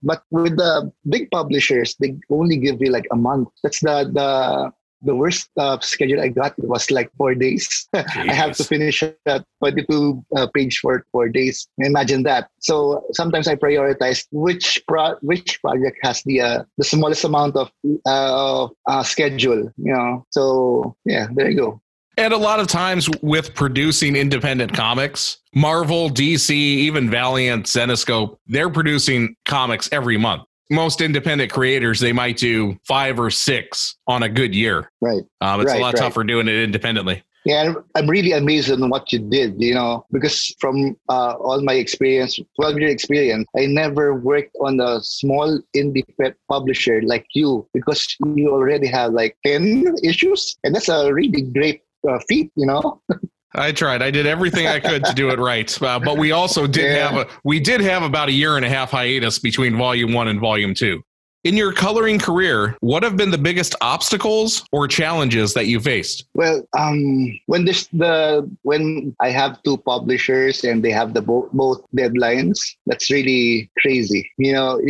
but 0.03 0.23
with 0.31 0.57
the 0.57 0.91
big 1.09 1.29
publishers 1.31 1.95
they 1.99 2.15
only 2.29 2.57
give 2.57 2.77
you 2.79 2.91
like 2.91 3.07
a 3.11 3.15
month. 3.15 3.49
That's 3.63 3.81
the 3.81 4.09
the 4.11 4.71
the 5.05 5.15
worst 5.15 5.49
uh, 5.57 5.79
schedule 5.79 6.19
I 6.19 6.29
got 6.29 6.53
was 6.57 6.91
like 6.91 7.09
four 7.17 7.35
days. 7.35 7.87
I 7.93 8.33
have 8.33 8.57
to 8.57 8.63
finish 8.63 9.01
that 9.25 9.45
22 9.59 10.25
uh, 10.35 10.47
page 10.53 10.79
for 10.79 11.05
four 11.11 11.29
days. 11.29 11.67
Imagine 11.77 12.23
that. 12.23 12.49
So 12.59 13.05
sometimes 13.13 13.47
I 13.47 13.55
prioritize 13.55 14.25
which 14.31 14.83
pro- 14.87 15.15
which 15.21 15.61
project 15.61 15.97
has 16.03 16.21
the 16.23 16.41
uh, 16.41 16.63
the 16.77 16.83
smallest 16.83 17.23
amount 17.23 17.55
of 17.55 17.71
uh, 18.05 18.67
uh, 18.87 19.03
schedule. 19.03 19.71
You 19.77 19.93
know. 19.93 20.25
So 20.31 20.95
yeah, 21.05 21.27
there 21.33 21.49
you 21.49 21.57
go. 21.57 21.81
And 22.17 22.33
a 22.33 22.37
lot 22.37 22.61
of 22.61 22.67
times 22.67 23.09
with 23.21 23.53
producing 23.53 24.15
independent 24.15 24.73
comics, 24.73 25.37
Marvel, 25.53 26.09
DC, 26.09 26.49
even 26.49 27.09
Valiant, 27.09 27.65
Zenescope, 27.65 28.37
they're 28.47 28.69
producing 28.69 29.35
comics 29.43 29.89
every 29.91 30.15
month 30.15 30.43
most 30.69 31.01
independent 31.01 31.51
creators 31.51 31.99
they 31.99 32.13
might 32.13 32.37
do 32.37 32.77
five 32.87 33.19
or 33.19 33.29
six 33.29 33.95
on 34.07 34.23
a 34.23 34.29
good 34.29 34.55
year. 34.55 34.91
Right. 35.01 35.23
Um, 35.41 35.61
it's 35.61 35.71
right, 35.71 35.79
a 35.79 35.81
lot 35.81 35.93
right. 35.93 36.01
tougher 36.01 36.23
doing 36.23 36.47
it 36.47 36.55
independently. 36.55 37.23
Yeah 37.45 37.75
i'm 37.93 38.09
really 38.09 38.31
amazed 38.31 38.71
on 38.71 38.89
what 38.89 39.13
you 39.13 39.19
did 39.19 39.61
you 39.61 39.75
know 39.75 40.03
because 40.11 40.53
from 40.59 40.97
uh, 41.09 41.35
all 41.37 41.61
my 41.61 41.73
experience 41.73 42.39
12 42.55 42.79
year 42.79 42.89
experience 42.89 43.45
i 43.55 43.67
never 43.67 44.15
worked 44.15 44.57
on 44.61 44.79
a 44.79 44.99
small 45.01 45.61
indie 45.77 46.03
publisher 46.49 47.03
like 47.03 47.27
you 47.35 47.67
because 47.71 48.17
you 48.35 48.49
already 48.49 48.87
have 48.87 49.13
like 49.13 49.37
10 49.45 49.95
issues 50.03 50.57
and 50.63 50.73
that's 50.73 50.89
a 50.89 51.13
really 51.13 51.43
great 51.43 51.83
uh, 52.09 52.17
feat 52.27 52.51
you 52.55 52.65
know 52.65 52.99
I 53.57 53.71
tried. 53.71 54.01
I 54.01 54.11
did 54.11 54.25
everything 54.25 54.67
I 54.67 54.79
could 54.79 55.03
to 55.05 55.13
do 55.13 55.29
it 55.29 55.39
right, 55.39 55.81
uh, 55.81 55.99
but 55.99 56.17
we 56.17 56.31
also 56.31 56.67
did 56.67 56.91
yeah. 56.91 57.09
have 57.09 57.27
a 57.27 57.27
we 57.43 57.59
did 57.59 57.81
have 57.81 58.03
about 58.03 58.29
a 58.29 58.31
year 58.31 58.57
and 58.57 58.65
a 58.65 58.69
half 58.69 58.91
hiatus 58.91 59.39
between 59.39 59.77
volume 59.77 60.13
one 60.13 60.27
and 60.27 60.39
volume 60.39 60.73
two. 60.73 61.01
In 61.45 61.55
your 61.55 61.71
coloring 61.71 62.17
career, 62.17 62.75
what 62.79 63.03
have 63.03 63.17
been 63.17 63.29
the 63.29 63.37
biggest 63.37 63.75
obstacles 63.79 64.65
or 64.71 64.87
challenges 64.87 65.53
that 65.53 65.67
you 65.67 65.79
faced? 65.79 66.25
Well, 66.33 66.67
um, 66.75 67.39
when 67.45 67.65
this 67.65 67.87
the 67.93 68.49
when 68.63 69.15
I 69.21 69.29
have 69.29 69.61
two 69.61 69.77
publishers 69.77 70.63
and 70.63 70.83
they 70.83 70.89
have 70.89 71.13
the 71.13 71.21
bo- 71.21 71.49
both 71.53 71.85
deadlines, 71.95 72.57
that's 72.87 73.11
really 73.11 73.69
crazy. 73.77 74.27
You 74.39 74.53
know, 74.53 74.81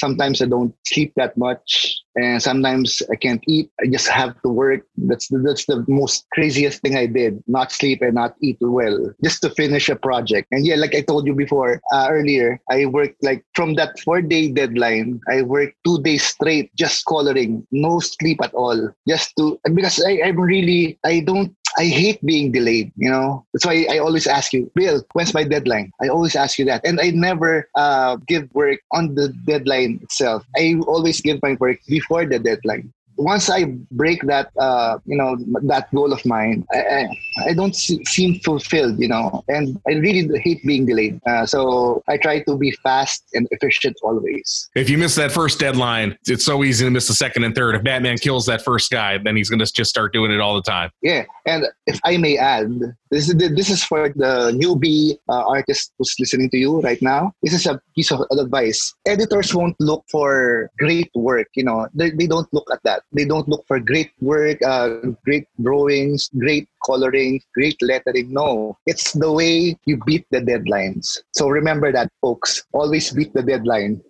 sometimes 0.00 0.42
I 0.42 0.46
don't 0.46 0.74
sleep 0.86 1.12
that 1.16 1.36
much 1.36 2.00
and 2.16 2.42
sometimes 2.42 3.02
I 3.10 3.16
can't 3.16 3.42
eat. 3.46 3.70
I 3.80 3.86
just 3.86 4.08
have 4.08 4.34
to 4.42 4.48
work. 4.48 4.82
That's 4.96 5.28
the, 5.28 5.38
that's 5.38 5.66
the 5.66 5.84
most 5.88 6.26
craziest 6.32 6.82
thing 6.82 6.96
I 6.96 7.06
did: 7.06 7.42
not 7.46 7.70
sleep 7.72 8.02
and 8.02 8.14
not 8.14 8.34
eat 8.42 8.58
well, 8.60 9.12
just 9.22 9.42
to 9.42 9.50
finish 9.50 9.88
a 9.88 9.96
project. 9.96 10.48
And 10.50 10.66
yeah, 10.66 10.76
like 10.76 10.94
I 10.94 11.02
told 11.02 11.26
you 11.26 11.34
before 11.34 11.80
uh, 11.92 12.08
earlier, 12.10 12.60
I 12.70 12.86
worked 12.86 13.22
like 13.22 13.44
from 13.54 13.74
that 13.76 13.98
four 14.00 14.22
day 14.22 14.50
deadline. 14.50 15.20
I 15.30 15.42
worked 15.42 15.76
two 15.84 16.02
days 16.02 16.24
straight, 16.24 16.74
just 16.74 17.04
coloring, 17.06 17.66
no 17.70 18.00
sleep 18.00 18.38
at 18.42 18.54
all, 18.54 18.90
just 19.06 19.36
to 19.38 19.60
because 19.74 20.02
I, 20.04 20.20
I'm 20.24 20.40
really 20.40 20.98
I 21.04 21.20
don't 21.20 21.54
I 21.78 21.84
hate 21.86 22.24
being 22.24 22.52
delayed, 22.52 22.92
you 22.96 23.10
know. 23.10 23.44
That's 23.52 23.66
why 23.66 23.86
I 23.90 23.98
always 23.98 24.26
ask 24.26 24.52
you, 24.52 24.70
Bill, 24.74 25.02
when's 25.12 25.34
my 25.34 25.44
deadline? 25.44 25.92
I 26.02 26.08
always 26.08 26.34
ask 26.34 26.58
you 26.58 26.64
that. 26.66 26.84
And 26.84 27.00
I 27.00 27.10
never 27.10 27.68
uh, 27.74 28.16
give 28.26 28.52
work 28.54 28.80
on 28.92 29.14
the 29.14 29.28
deadline 29.46 30.00
itself. 30.02 30.44
I 30.56 30.76
always 30.86 31.20
give 31.20 31.40
my 31.42 31.56
work 31.60 31.78
before 31.86 32.26
the 32.26 32.38
deadline 32.38 32.92
once 33.20 33.50
I 33.50 33.64
break 33.90 34.22
that, 34.22 34.50
uh, 34.58 34.98
you 35.04 35.16
know, 35.16 35.36
that 35.62 35.92
goal 35.94 36.12
of 36.12 36.24
mine, 36.24 36.66
I, 36.72 37.06
I, 37.46 37.52
don't 37.52 37.76
see, 37.76 38.02
seem 38.06 38.40
fulfilled, 38.40 38.98
you 38.98 39.08
know, 39.08 39.44
and 39.48 39.78
I 39.86 39.92
really 39.92 40.26
hate 40.40 40.64
being 40.64 40.86
delayed. 40.86 41.20
Uh, 41.28 41.44
so 41.44 42.02
I 42.08 42.16
try 42.16 42.42
to 42.44 42.56
be 42.56 42.70
fast 42.82 43.24
and 43.34 43.46
efficient 43.50 43.98
always. 44.02 44.70
If 44.74 44.88
you 44.88 44.96
miss 44.96 45.14
that 45.16 45.32
first 45.32 45.60
deadline, 45.60 46.16
it's 46.26 46.46
so 46.46 46.64
easy 46.64 46.86
to 46.86 46.90
miss 46.90 47.08
the 47.08 47.14
second 47.14 47.44
and 47.44 47.54
third. 47.54 47.74
If 47.74 47.84
Batman 47.84 48.16
kills 48.16 48.46
that 48.46 48.62
first 48.62 48.90
guy, 48.90 49.18
then 49.18 49.36
he's 49.36 49.50
going 49.50 49.60
to 49.60 49.70
just 49.70 49.90
start 49.90 50.14
doing 50.14 50.30
it 50.30 50.40
all 50.40 50.54
the 50.54 50.62
time. 50.62 50.90
Yeah, 51.02 51.24
and 51.46 51.66
if 51.86 52.00
I 52.04 52.16
may 52.16 52.38
add, 52.38 52.96
this 53.10 53.28
is 53.28 53.34
this 53.36 53.70
is 53.70 53.84
for 53.84 54.08
the 54.08 54.54
newbie 54.54 55.18
uh, 55.28 55.44
artist 55.46 55.92
who's 55.98 56.14
listening 56.18 56.50
to 56.50 56.56
you 56.56 56.80
right 56.80 57.00
now. 57.02 57.32
This 57.42 57.54
is 57.54 57.66
a 57.66 57.80
piece 57.94 58.12
of 58.12 58.22
advice. 58.30 58.94
Editors 59.06 59.54
won't 59.54 59.76
look 59.80 60.04
for 60.10 60.70
great 60.78 61.10
work. 61.14 61.48
You 61.54 61.64
know, 61.64 61.88
they, 61.94 62.10
they 62.10 62.26
don't 62.26 62.48
look 62.52 62.70
at 62.72 62.82
that 62.84 63.02
they 63.12 63.24
don't 63.24 63.48
look 63.48 63.66
for 63.66 63.80
great 63.80 64.10
work, 64.20 64.58
uh, 64.62 64.88
great 65.24 65.46
drawings, 65.62 66.30
great 66.38 66.68
coloring, 66.84 67.40
great 67.54 67.76
lettering. 67.82 68.32
No, 68.32 68.78
it's 68.86 69.12
the 69.12 69.30
way 69.30 69.76
you 69.84 69.98
beat 70.06 70.26
the 70.30 70.40
deadlines. 70.40 71.18
So 71.32 71.48
remember 71.48 71.92
that, 71.92 72.10
folks. 72.20 72.64
Always 72.72 73.10
beat 73.10 73.32
the 73.34 73.42
deadline. 73.42 74.02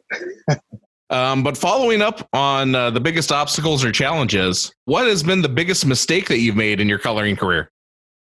Um, 1.11 1.43
but 1.43 1.59
following 1.59 2.03
up 2.03 2.29
on 2.33 2.73
uh, 2.73 2.91
the 2.91 3.01
biggest 3.01 3.33
obstacles 3.33 3.85
or 3.85 3.91
challenges, 3.91 4.73
what 4.85 5.09
has 5.09 5.25
been 5.25 5.43
the 5.43 5.49
biggest 5.49 5.85
mistake 5.85 6.29
that 6.29 6.39
you've 6.39 6.55
made 6.55 6.81
in 6.81 6.89
your 6.89 7.01
coloring 7.01 7.35
career? 7.35 7.69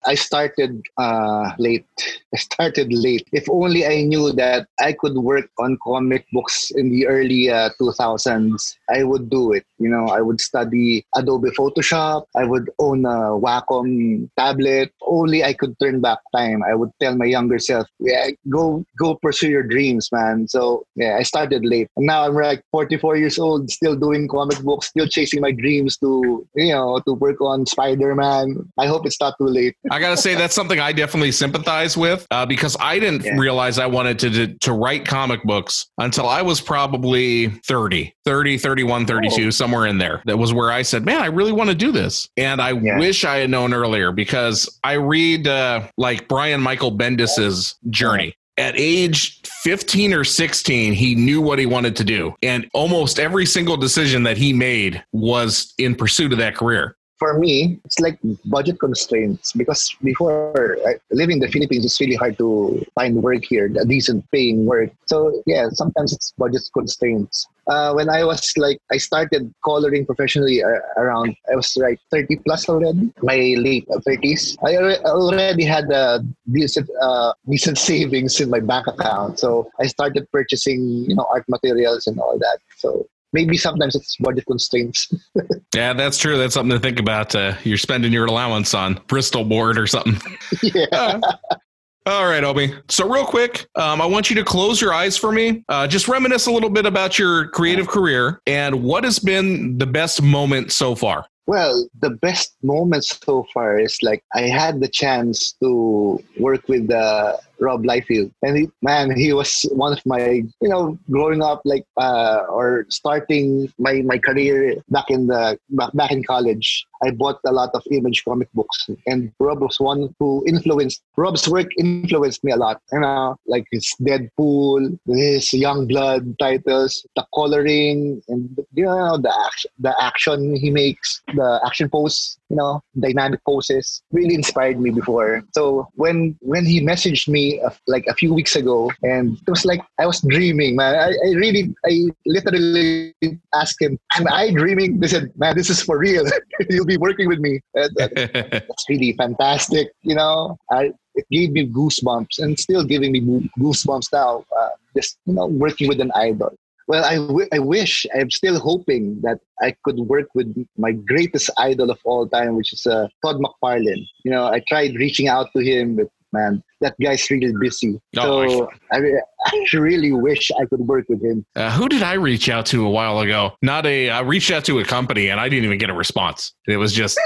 I 0.06 0.16
started 0.16 0.82
uh, 0.98 1.52
late. 1.58 1.86
I 2.34 2.38
started 2.38 2.94
late. 2.94 3.28
If 3.32 3.50
only 3.50 3.86
I 3.86 4.04
knew 4.04 4.32
that 4.34 4.68
I 4.80 4.94
could 4.94 5.16
work 5.16 5.50
on 5.58 5.78
comic 5.84 6.26
books 6.32 6.72
in 6.72 6.92
the 6.92 7.08
early 7.08 7.50
uh, 7.50 7.70
2000s, 7.82 8.76
I 8.90 9.04
would 9.04 9.30
do 9.30 9.52
it. 9.54 9.66
You 9.80 9.90
know, 9.90 10.06
I 10.08 10.22
would 10.22 10.40
study 10.40 11.06
Adobe 11.16 11.50
Photoshop. 11.50 12.26
I 12.36 12.46
would 12.46 12.70
own 12.78 13.06
a 13.06 13.34
Wacom 13.34 14.30
tablet. 14.38 14.92
Only 15.02 15.44
I 15.44 15.54
could 15.54 15.76
turn 15.80 16.02
back 16.02 16.20
time. 16.36 16.62
I 16.64 16.76
would 16.76 16.92
tell 17.02 17.16
my 17.16 17.26
younger 17.26 17.58
self, 17.58 17.88
"Yeah, 18.00 18.30
go 18.48 18.86
go 18.98 19.16
pursue 19.16 19.50
your 19.50 19.64
dreams, 19.64 20.10
man." 20.12 20.48
So 20.48 20.86
yeah, 20.96 21.18
I 21.18 21.24
started 21.24 21.66
late. 21.66 21.88
Now 21.98 22.26
I'm 22.26 22.36
like 22.36 22.64
44 22.72 23.18
years 23.18 23.40
old, 23.40 23.70
still 23.72 23.96
doing 23.96 24.28
comic 24.28 24.60
books, 24.60 24.88
still 24.88 25.08
chasing 25.08 25.42
my 25.42 25.52
dreams 25.52 25.98
to 25.98 26.46
you 26.56 26.74
know 26.74 27.02
to 27.08 27.14
work 27.14 27.42
on 27.42 27.66
Spider-Man. 27.66 28.70
I 28.78 28.86
hope 28.88 29.06
it's 29.08 29.20
not 29.20 29.34
too 29.40 29.48
late. 29.48 29.76
I 29.92 30.00
gotta 30.00 30.18
say 30.18 30.36
that's 30.36 30.56
something 30.56 30.80
I 30.80 30.92
definitely 30.92 31.32
sympathize 31.32 31.98
with 31.98 32.26
uh, 32.32 32.46
because 32.46 32.76
I 32.80 33.00
didn't 33.00 33.24
yeah. 33.24 33.38
realize 33.38 33.80
I 33.80 33.86
wanted 33.86 34.20
to, 34.20 34.30
to, 34.30 34.48
to 34.60 34.74
write 34.74 35.06
comic 35.06 35.44
books 35.44 35.88
until 35.98 36.28
I 36.28 36.42
was 36.42 36.62
probably 36.62 37.48
30, 37.48 38.14
30, 38.26 38.58
31, 38.58 39.06
32, 39.06 39.48
oh. 39.48 39.50
somewhere 39.50 39.88
in 39.88 39.98
there. 39.98 40.22
That 40.26 40.38
was 40.38 40.54
where 40.54 40.72
I 40.72 40.82
said, 40.82 41.06
"Man, 41.06 41.22
I 41.22 41.28
really 41.28 41.52
want 41.52 41.70
to 41.70 41.76
do 41.76 41.92
this," 41.92 42.30
and 42.38 42.62
I 42.62 42.72
yeah. 42.72 42.98
wish 42.98 43.26
I 43.26 43.38
had 43.38 43.50
known 43.50 43.74
earlier 43.74 44.12
because 44.12 44.80
I 44.84 44.94
read 44.94 45.48
uh, 45.48 45.88
like 45.98 46.28
Brian 46.28 46.62
Michael 46.62 46.92
Bendis's 46.92 47.76
journey 47.90 48.36
at 48.60 48.76
age 48.78 49.40
15 49.64 50.14
or 50.14 50.24
16, 50.24 50.94
he 50.94 51.16
knew 51.16 51.42
what 51.42 51.60
he 51.60 51.66
wanted 51.66 51.96
to 51.96 52.04
do. 52.04 52.36
And 52.44 52.70
almost 52.74 53.18
every 53.18 53.46
single 53.46 53.78
decision 53.78 54.24
that 54.24 54.38
he 54.38 54.52
made 54.52 55.02
was 55.14 55.74
in 55.78 55.96
pursuit 55.96 56.34
of 56.34 56.40
that 56.40 56.56
career 56.56 56.96
for 57.20 57.38
me, 57.38 57.80
it's 57.84 58.00
like 58.00 58.18
budget 58.46 58.80
constraints 58.80 59.52
because 59.52 59.94
before 60.02 60.78
living 61.12 61.38
in 61.38 61.40
the 61.40 61.52
Philippines, 61.52 61.86
it's 61.86 62.00
really 62.00 62.16
hard 62.16 62.38
to 62.38 62.84
find 62.96 63.22
work 63.22 63.44
here, 63.44 63.66
a 63.80 63.86
decent 63.86 64.26
paying 64.32 64.66
work. 64.66 64.90
So 65.06 65.44
yeah, 65.46 65.68
sometimes 65.72 66.14
it's 66.14 66.32
budget 66.38 66.64
constraints. 66.74 67.46
Uh, 67.68 67.94
when 67.94 68.10
I 68.10 68.24
was 68.24 68.52
like, 68.58 68.80
I 68.92 68.98
started 68.98 69.54
coloring 69.64 70.06
professionally 70.06 70.64
uh, 70.64 70.80
around, 70.98 71.36
I 71.52 71.56
was 71.56 71.72
like 71.78 72.00
30 72.10 72.38
plus 72.38 72.68
already, 72.68 73.14
my 73.22 73.36
late 73.36 73.88
30s. 73.90 74.58
I 74.66 74.78
already 75.06 75.66
had 75.66 75.92
a 75.92 76.26
decent, 76.52 76.90
uh, 77.00 77.34
decent 77.48 77.78
savings 77.90 78.40
in 78.40 78.50
my 78.50 78.60
bank 78.60 78.88
account. 78.88 79.40
So 79.40 79.70
I 79.80 79.86
started 79.86 80.26
purchasing, 80.32 81.06
you 81.08 81.16
know, 81.16 81.28
art 81.32 81.46
materials 81.48 82.08
and 82.08 82.18
all 82.20 82.40
that. 82.40 82.58
So 82.78 83.06
maybe 83.34 83.58
sometimes 83.58 83.96
it's 83.96 84.16
budget 84.18 84.46
constraints. 84.46 85.12
yeah, 85.76 85.94
that's 85.94 86.18
true. 86.18 86.38
That's 86.38 86.54
something 86.54 86.76
to 86.76 86.82
think 86.82 87.00
about. 87.00 87.36
Uh, 87.36 87.54
you're 87.64 87.78
spending 87.78 88.12
your 88.12 88.26
allowance 88.26 88.74
on 88.74 89.00
Bristol 89.08 89.44
board 89.44 89.78
or 89.78 89.88
something. 89.88 90.20
yeah. 90.64 90.86
Uh, 90.92 91.20
all 92.06 92.26
right, 92.26 92.44
Omi. 92.44 92.74
So, 92.90 93.10
real 93.10 93.26
quick, 93.26 93.68
um, 93.76 94.02
I 94.02 94.06
want 94.06 94.30
you 94.30 94.36
to 94.38 94.44
close 94.44 94.82
your 94.82 94.94
eyes 94.94 95.18
for 95.18 95.32
me. 95.32 95.64
Uh, 95.70 95.88
just 95.88 96.08
reminisce 96.08 96.48
a 96.48 96.52
little 96.52 96.70
bit 96.70 96.86
about 96.86 97.20
your 97.20 97.48
creative 97.50 97.88
career 97.88 98.42
and 98.48 98.84
what 98.84 99.04
has 99.04 99.20
been 99.20 99.78
the 99.78 99.88
best 99.88 100.22
moment 100.22 100.72
so 100.72 100.96
far. 100.96 101.26
Well, 101.46 101.90
the 102.00 102.12
best 102.12 102.56
moment 102.62 103.06
so 103.06 103.44
far 103.52 103.80
is 103.80 103.98
like 104.04 104.24
I 104.36 104.42
had 104.42 104.82
the 104.82 104.88
chance 104.88 105.54
to 105.64 106.24
work 106.38 106.68
with 106.68 106.92
uh, 106.92 107.38
Rob 107.60 107.84
Liefeld, 107.84 108.32
and 108.42 108.58
he, 108.58 108.70
man, 108.82 109.16
he 109.16 109.34
was 109.34 109.66
one 109.72 109.94
of 109.94 110.06
my, 110.06 110.44
you 110.62 110.70
know, 110.70 110.98
growing 111.12 111.42
up 111.42 111.62
like 111.66 111.86
uh, 111.98 112.44
or 112.50 112.86
starting 112.90 113.72
my 113.78 114.02
my 114.02 114.18
career 114.18 114.76
back 114.90 115.10
in 115.10 115.28
the 115.28 115.60
back 115.70 116.12
in 116.12 116.24
college. 116.24 116.86
I 117.04 117.12
bought 117.12 117.40
a 117.46 117.52
lot 117.52 117.70
of 117.74 117.84
image 117.92 118.24
comic 118.26 118.52
books, 118.54 118.90
and 119.08 119.32
Rob 119.40 119.62
was 119.62 119.80
one 119.80 120.14
who 120.20 120.44
influenced. 120.48 121.02
Rob's 121.16 121.48
work 121.48 121.68
influenced 121.78 122.44
me 122.44 122.52
a 122.52 122.58
lot. 122.58 122.82
You 122.92 123.02
know, 123.02 123.36
like 123.46 123.66
his 123.72 123.94
Deadpool, 124.02 124.98
his 125.08 125.50
Youngblood 125.50 126.38
titles, 126.40 127.06
the 127.16 127.26
coloring, 127.34 128.22
and 128.28 128.60
you 128.74 128.86
know 128.86 129.18
the 129.18 129.34
action, 129.46 129.72
the 129.80 129.96
action 130.02 130.56
he 130.56 130.72
makes, 130.72 131.22
the 131.36 131.62
action 131.66 131.90
pose, 131.90 132.39
you 132.50 132.56
know, 132.56 132.82
dynamic 133.00 133.40
poses, 133.46 134.02
really 134.12 134.34
inspired 134.34 134.80
me 134.80 134.90
before. 134.90 135.44
So 135.54 135.88
when 135.96 136.38
when 136.42 136.66
he 136.66 136.82
messaged 136.82 137.28
me 137.28 137.62
uh, 137.62 137.70
like 137.88 138.06
a 138.08 138.16
few 138.16 138.34
weeks 138.34 138.56
ago, 138.56 138.92
and 139.04 139.38
it 139.38 139.50
was 139.50 139.66
like 139.66 139.82
I 140.00 140.06
was 140.06 140.22
dreaming, 140.22 140.76
man. 140.76 140.96
I, 140.96 141.10
I 141.10 141.30
really, 141.36 141.74
I 141.86 142.10
literally 142.26 143.14
asked 143.54 143.82
him, 143.82 144.00
"Am 144.16 144.28
I 144.28 144.52
dreaming?" 144.52 145.00
They 145.00 145.08
said, 145.08 145.32
"Man, 145.38 145.56
this 145.56 145.70
is 145.70 145.82
for 145.82 145.98
real. 146.00 146.26
You'll 146.70 146.86
be 146.86 146.98
working 146.98 147.28
with 147.28 147.40
me." 147.40 147.62
that's 147.74 148.90
really 148.90 149.14
fantastic. 149.14 149.92
You 150.02 150.16
know, 150.16 150.58
I, 150.72 150.92
it 151.16 151.26
gave 151.32 151.52
me 151.52 151.68
goosebumps, 151.68 152.40
and 152.40 152.60
still 152.60 152.84
giving 152.84 153.12
me 153.12 153.22
goosebumps 153.60 154.12
now. 154.12 154.44
Uh, 154.60 154.70
just 154.96 155.20
you 155.26 155.34
know, 155.34 155.46
working 155.46 155.88
with 155.88 156.02
an 156.02 156.12
idol. 156.16 156.56
Well, 156.90 157.06
I, 157.06 157.16
w- 157.18 157.48
I 157.54 157.60
wish, 157.60 158.08
I'm 158.16 158.32
still 158.32 158.60
hoping 158.60 159.22
that 159.22 159.40
I 159.62 159.76
could 159.84 160.00
work 160.00 160.26
with 160.34 160.52
my 160.76 160.92
greatest 160.92 161.52
idol 161.60 161.92
of 161.92 162.00
all 162.04 162.28
time, 162.28 162.56
which 162.56 162.74
is 162.74 162.88
uh, 162.88 163.08
Todd 163.24 163.38
McFarlane. 163.38 164.08
You 164.26 164.32
know, 164.32 164.48
I 164.48 164.64
tried 164.68 164.96
reaching 164.96 165.28
out 165.28 165.50
to 165.56 165.64
him, 165.64 165.98
but 165.98 166.08
man, 166.34 166.64
that 166.82 166.96
guy's 167.00 167.30
really 167.30 167.54
busy. 167.60 168.02
Oh, 168.18 168.48
so 168.50 168.70
I, 168.92 168.98
I, 169.46 169.66
really 169.74 170.12
wish 170.12 170.50
I 170.60 170.66
could 170.66 170.80
work 170.80 171.06
with 171.10 171.24
him. 171.24 171.46
Uh, 171.56 171.70
who 171.70 171.90
did 171.90 172.02
I 172.02 172.14
reach 172.14 172.50
out 172.50 172.66
to 172.68 172.84
a 172.88 172.90
while 172.90 173.20
ago? 173.20 173.52
Not 173.62 173.86
a, 173.86 174.10
I 174.10 174.22
reached 174.22 174.50
out 174.50 174.66
to 174.66 174.80
a 174.80 174.84
company 174.84 175.30
and 175.30 175.40
I 175.40 175.48
didn't 175.48 175.66
even 175.66 175.78
get 175.78 175.92
a 175.92 175.94
response. 175.94 176.54
It 176.68 176.78
was 176.78 176.92
just, 176.92 177.20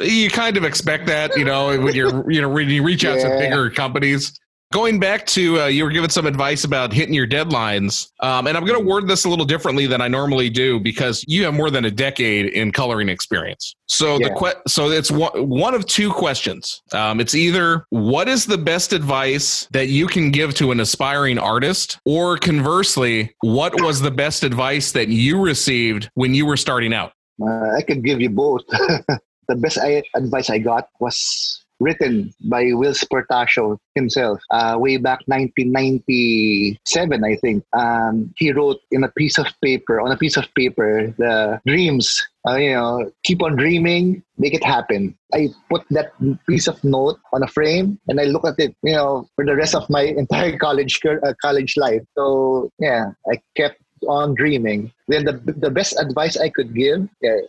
you 0.00 0.28
kind 0.30 0.56
of 0.56 0.64
expect 0.64 1.06
that, 1.06 1.36
you 1.36 1.44
know, 1.44 1.80
when 1.80 1.94
you're, 1.94 2.28
you 2.28 2.40
know, 2.40 2.48
when 2.48 2.68
you 2.68 2.82
reach 2.82 3.04
out 3.04 3.18
yeah. 3.18 3.28
to 3.28 3.38
bigger 3.38 3.70
companies 3.70 4.36
going 4.74 4.98
back 4.98 5.24
to 5.24 5.60
uh, 5.60 5.66
you 5.66 5.84
were 5.84 5.90
giving 5.90 6.10
some 6.10 6.26
advice 6.26 6.64
about 6.64 6.92
hitting 6.92 7.14
your 7.14 7.28
deadlines, 7.28 8.10
um, 8.20 8.48
and 8.48 8.56
I'm 8.56 8.66
going 8.66 8.78
to 8.78 8.84
word 8.84 9.06
this 9.06 9.24
a 9.24 9.28
little 9.28 9.44
differently 9.44 9.86
than 9.86 10.00
I 10.00 10.08
normally 10.08 10.50
do 10.50 10.80
because 10.80 11.24
you 11.28 11.44
have 11.44 11.54
more 11.54 11.70
than 11.70 11.84
a 11.84 11.92
decade 11.92 12.46
in 12.46 12.72
coloring 12.72 13.08
experience. 13.08 13.76
So 13.86 14.18
yeah. 14.18 14.28
the 14.28 14.34
que- 14.34 14.62
so 14.66 14.90
it's 14.90 15.12
one 15.12 15.48
one 15.48 15.74
of 15.74 15.86
two 15.86 16.10
questions. 16.10 16.82
Um, 16.92 17.20
it's 17.20 17.36
either 17.36 17.86
what 17.90 18.28
is 18.28 18.46
the 18.46 18.58
best 18.58 18.92
advice 18.92 19.68
that 19.70 19.88
you 19.88 20.08
can 20.08 20.32
give 20.32 20.54
to 20.56 20.72
an 20.72 20.80
aspiring 20.80 21.38
artist, 21.38 22.00
or 22.04 22.36
conversely, 22.36 23.32
what 23.42 23.80
was 23.80 24.00
the 24.00 24.10
best 24.10 24.42
advice 24.42 24.90
that 24.92 25.06
you 25.06 25.40
received 25.40 26.10
when 26.14 26.34
you 26.34 26.46
were 26.46 26.56
starting 26.56 26.92
out? 26.92 27.12
Uh, 27.40 27.76
I 27.76 27.82
could 27.82 28.04
give 28.04 28.20
you 28.20 28.30
both. 28.30 28.62
the 28.68 29.56
best 29.56 29.78
I, 29.78 30.02
advice 30.16 30.50
I 30.50 30.58
got 30.58 30.88
was 30.98 31.63
written 31.80 32.32
by 32.44 32.64
Whilce 32.72 33.04
Portacio 33.04 33.78
himself 33.94 34.40
uh, 34.50 34.76
way 34.78 34.96
back 34.96 35.20
1997, 35.26 37.24
I 37.24 37.36
think. 37.36 37.64
Um, 37.72 38.32
he 38.36 38.52
wrote 38.52 38.80
in 38.90 39.04
a 39.04 39.10
piece 39.10 39.38
of 39.38 39.46
paper, 39.62 40.00
on 40.00 40.10
a 40.12 40.16
piece 40.16 40.36
of 40.36 40.46
paper, 40.54 41.14
the 41.18 41.60
dreams. 41.66 42.22
Uh, 42.46 42.56
you 42.56 42.72
know, 42.72 43.10
keep 43.22 43.42
on 43.42 43.56
dreaming, 43.56 44.22
make 44.36 44.52
it 44.52 44.62
happen. 44.62 45.16
I 45.32 45.48
put 45.70 45.82
that 45.90 46.12
piece 46.46 46.68
of 46.68 46.82
note 46.84 47.18
on 47.32 47.42
a 47.42 47.46
frame, 47.46 47.98
and 48.08 48.20
I 48.20 48.24
look 48.24 48.46
at 48.46 48.58
it, 48.58 48.76
you 48.82 48.92
know, 48.92 49.26
for 49.34 49.46
the 49.46 49.56
rest 49.56 49.74
of 49.74 49.88
my 49.88 50.02
entire 50.18 50.58
college 50.58 51.00
uh, 51.06 51.32
college 51.40 51.74
life. 51.78 52.02
So 52.18 52.70
yeah, 52.78 53.12
I 53.32 53.40
kept 53.56 53.80
on 54.08 54.34
dreaming. 54.34 54.92
Then 55.08 55.24
the 55.24 55.40
the 55.56 55.70
best 55.70 55.98
advice 55.98 56.36
I 56.36 56.50
could 56.50 56.74
give 56.74 57.08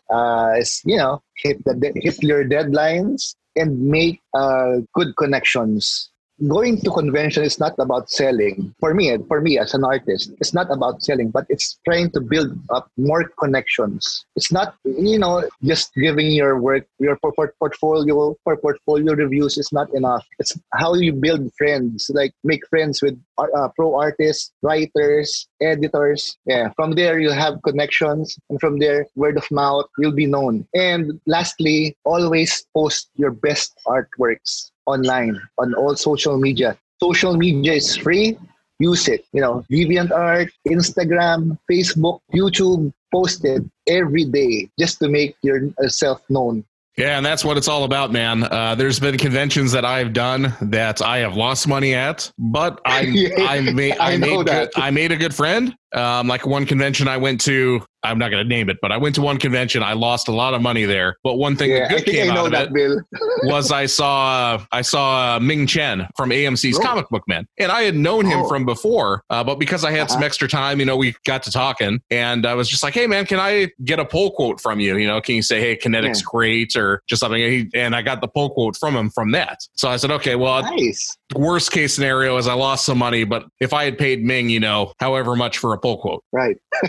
uh, 0.10 0.54
is 0.56 0.82
you 0.86 0.96
know 0.96 1.22
hit 1.36 1.64
the 1.66 1.76
hit 1.96 2.24
your 2.24 2.46
deadlines 2.46 3.36
and 3.56 3.88
make 3.88 4.22
uh, 4.34 4.78
good 4.94 5.16
connections 5.18 6.10
going 6.48 6.82
to 6.82 6.92
convention 6.92 7.44
is 7.44 7.60
not 7.60 7.74
about 7.80 8.10
selling. 8.10 8.74
For 8.80 8.94
me 8.94 9.18
for 9.28 9.42
me 9.42 9.58
as 9.58 9.74
an 9.74 9.84
artist 9.84 10.32
it's 10.40 10.54
not 10.54 10.68
about 10.72 11.02
selling 11.02 11.32
but 11.32 11.46
it's 11.50 11.80
trying 11.86 12.12
to 12.12 12.22
build 12.22 12.58
up 12.70 12.92
more 12.98 13.24
connections. 13.40 14.26
It's 14.36 14.52
not 14.52 14.76
you 14.84 15.20
know 15.20 15.48
just 15.64 15.94
giving 15.96 16.32
your 16.32 16.60
work 16.60 16.88
your 17.00 17.18
portfolio 17.18 18.36
for 18.44 18.58
portfolio 18.58 19.14
reviews 19.14 19.58
is 19.58 19.72
not 19.72 19.94
enough. 19.94 20.26
It's 20.40 20.58
how 20.74 20.94
you 20.96 21.14
build 21.14 21.52
friends 21.58 22.12
like 22.14 22.34
make 22.44 22.68
friends 22.68 23.02
with 23.02 23.20
uh, 23.38 23.70
pro 23.76 23.96
artists 23.96 24.52
writers 24.62 25.48
editors. 25.62 26.38
Yeah 26.46 26.70
from 26.76 26.92
there 26.94 27.20
you 27.20 27.32
have 27.32 27.62
connections 27.64 28.38
and 28.50 28.60
from 28.60 28.80
there 28.80 29.08
word 29.16 29.38
of 29.38 29.50
mouth 29.52 29.86
you'll 29.98 30.12
be 30.12 30.28
known. 30.28 30.68
And 30.76 31.20
lastly 31.26 31.96
always 32.04 32.66
post 32.74 33.10
your 33.16 33.32
best 33.32 33.74
artworks 33.88 34.72
online 34.86 35.42
on 35.58 35.74
all 35.74 35.96
social 35.96 36.38
media. 36.38 36.78
Social 37.02 37.36
media 37.36 37.74
is 37.74 37.96
free. 37.98 38.38
Use 38.80 39.08
it. 39.08 39.26
You 39.32 39.42
know, 39.42 39.66
DeviantArt, 39.72 40.50
Instagram, 40.68 41.58
Facebook, 41.70 42.20
YouTube, 42.34 42.92
post 43.12 43.46
it 43.46 43.64
every 43.88 44.26
day 44.26 44.70
just 44.78 45.00
to 45.00 45.10
make 45.10 45.36
yourself 45.42 46.22
known. 46.30 46.66
Yeah, 46.98 47.18
and 47.18 47.26
that's 47.26 47.44
what 47.44 47.58
it's 47.58 47.68
all 47.68 47.84
about, 47.84 48.14
man. 48.14 48.44
Uh, 48.44 48.74
there's 48.76 49.02
been 49.02 49.18
conventions 49.18 49.74
that 49.74 49.84
I've 49.84 50.14
done 50.14 50.54
that 50.62 51.02
I 51.02 51.18
have 51.20 51.36
lost 51.36 51.68
money 51.68 51.94
at, 51.94 52.32
but 52.38 52.80
I 52.86 53.34
I, 53.38 53.60
made 53.60 53.98
I, 53.98 54.14
I 54.14 54.18
made 54.18 54.46
good, 54.46 54.70
I 54.78 54.92
made 54.92 55.12
a 55.12 55.18
good 55.18 55.36
friend. 55.36 55.76
Um, 55.96 56.28
like 56.28 56.46
one 56.46 56.66
convention 56.66 57.08
I 57.08 57.18
went 57.18 57.40
to, 57.42 57.82
I'm 58.06 58.20
not 58.20 58.30
going 58.30 58.44
to 58.44 58.48
name 58.48 58.70
it, 58.70 58.78
but 58.82 58.92
I 58.92 58.98
went 58.98 59.16
to 59.16 59.22
one 59.22 59.38
convention. 59.38 59.82
I 59.82 59.94
lost 59.94 60.28
a 60.28 60.32
lot 60.32 60.54
of 60.54 60.62
money 60.62 60.86
there. 60.86 61.18
But 61.24 61.36
one 61.36 61.56
thing 61.56 61.72
yeah, 61.72 61.88
that 61.88 62.06
came 62.06 62.32
out 62.32 62.46
of 62.46 62.52
that, 62.52 62.70
it 62.72 63.04
was 63.44 63.72
I 63.72 63.88
saw 63.88 64.64
I 64.72 64.82
saw 64.82 65.36
uh, 65.36 65.40
Ming 65.40 65.68
Chen 65.68 66.08
from 66.16 66.30
AMC's 66.30 66.78
oh. 66.78 66.82
Comic 66.82 67.10
Book 67.10 67.24
Man, 67.28 67.48
and 67.58 67.72
I 67.72 67.82
had 67.82 67.96
known 67.96 68.26
him 68.26 68.40
oh. 68.40 68.48
from 68.48 68.66
before. 68.66 69.24
Uh, 69.30 69.44
but 69.44 69.56
because 69.56 69.84
I 69.84 69.92
had 69.92 70.02
uh-huh. 70.02 70.14
some 70.14 70.24
extra 70.24 70.48
time, 70.48 70.80
you 70.80 70.86
know, 70.86 70.98
we 70.98 71.16
got 71.26 71.44
to 71.44 71.52
talking, 71.52 72.00
and 72.12 72.46
I 72.46 72.54
was 72.54 72.70
just 72.70 72.84
like, 72.84 72.94
"Hey, 72.94 73.08
man, 73.08 73.26
can 73.26 73.40
I 73.40 73.72
get 73.84 74.00
a 74.00 74.06
pull 74.06 74.32
quote 74.32 74.62
from 74.62 74.80
you? 74.80 74.98
You 74.98 75.08
know, 75.08 75.20
can 75.22 75.36
you 75.36 75.42
say, 75.42 75.60
hey, 75.60 75.76
Kinetic's 75.76 76.20
yeah. 76.20 76.26
great, 76.32 76.76
or 76.76 77.02
just 77.08 77.22
something?" 77.22 77.72
And 77.74 77.96
I 77.96 78.02
got 78.02 78.22
the 78.22 78.28
pull 78.28 78.52
quote 78.52 78.76
from 78.76 78.96
him 78.96 79.10
from 79.10 79.32
that. 79.32 79.60
So 79.76 79.90
I 79.90 79.98
said, 79.98 80.12
"Okay, 80.12 80.36
well, 80.36 80.62
nice." 80.62 81.18
Worst 81.36 81.72
case 81.72 81.94
scenario 81.94 82.38
is 82.38 82.48
I 82.48 82.54
lost 82.54 82.86
some 82.86 83.00
money, 83.00 83.24
but 83.24 83.46
if 83.60 83.74
I 83.74 83.86
had 83.86 83.98
paid 83.98 84.24
Ming, 84.24 84.50
you 84.50 84.60
know, 84.60 84.94
however 85.00 85.36
much 85.36 85.58
for 85.58 85.74
a 85.74 85.78
pull 85.86 85.98
quote, 86.00 86.24
right? 86.32 86.58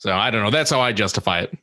so 0.00 0.10
I 0.10 0.32
don't 0.32 0.42
know. 0.42 0.50
That's 0.50 0.70
how 0.70 0.80
I 0.80 0.92
justify 0.92 1.42
it. 1.42 1.56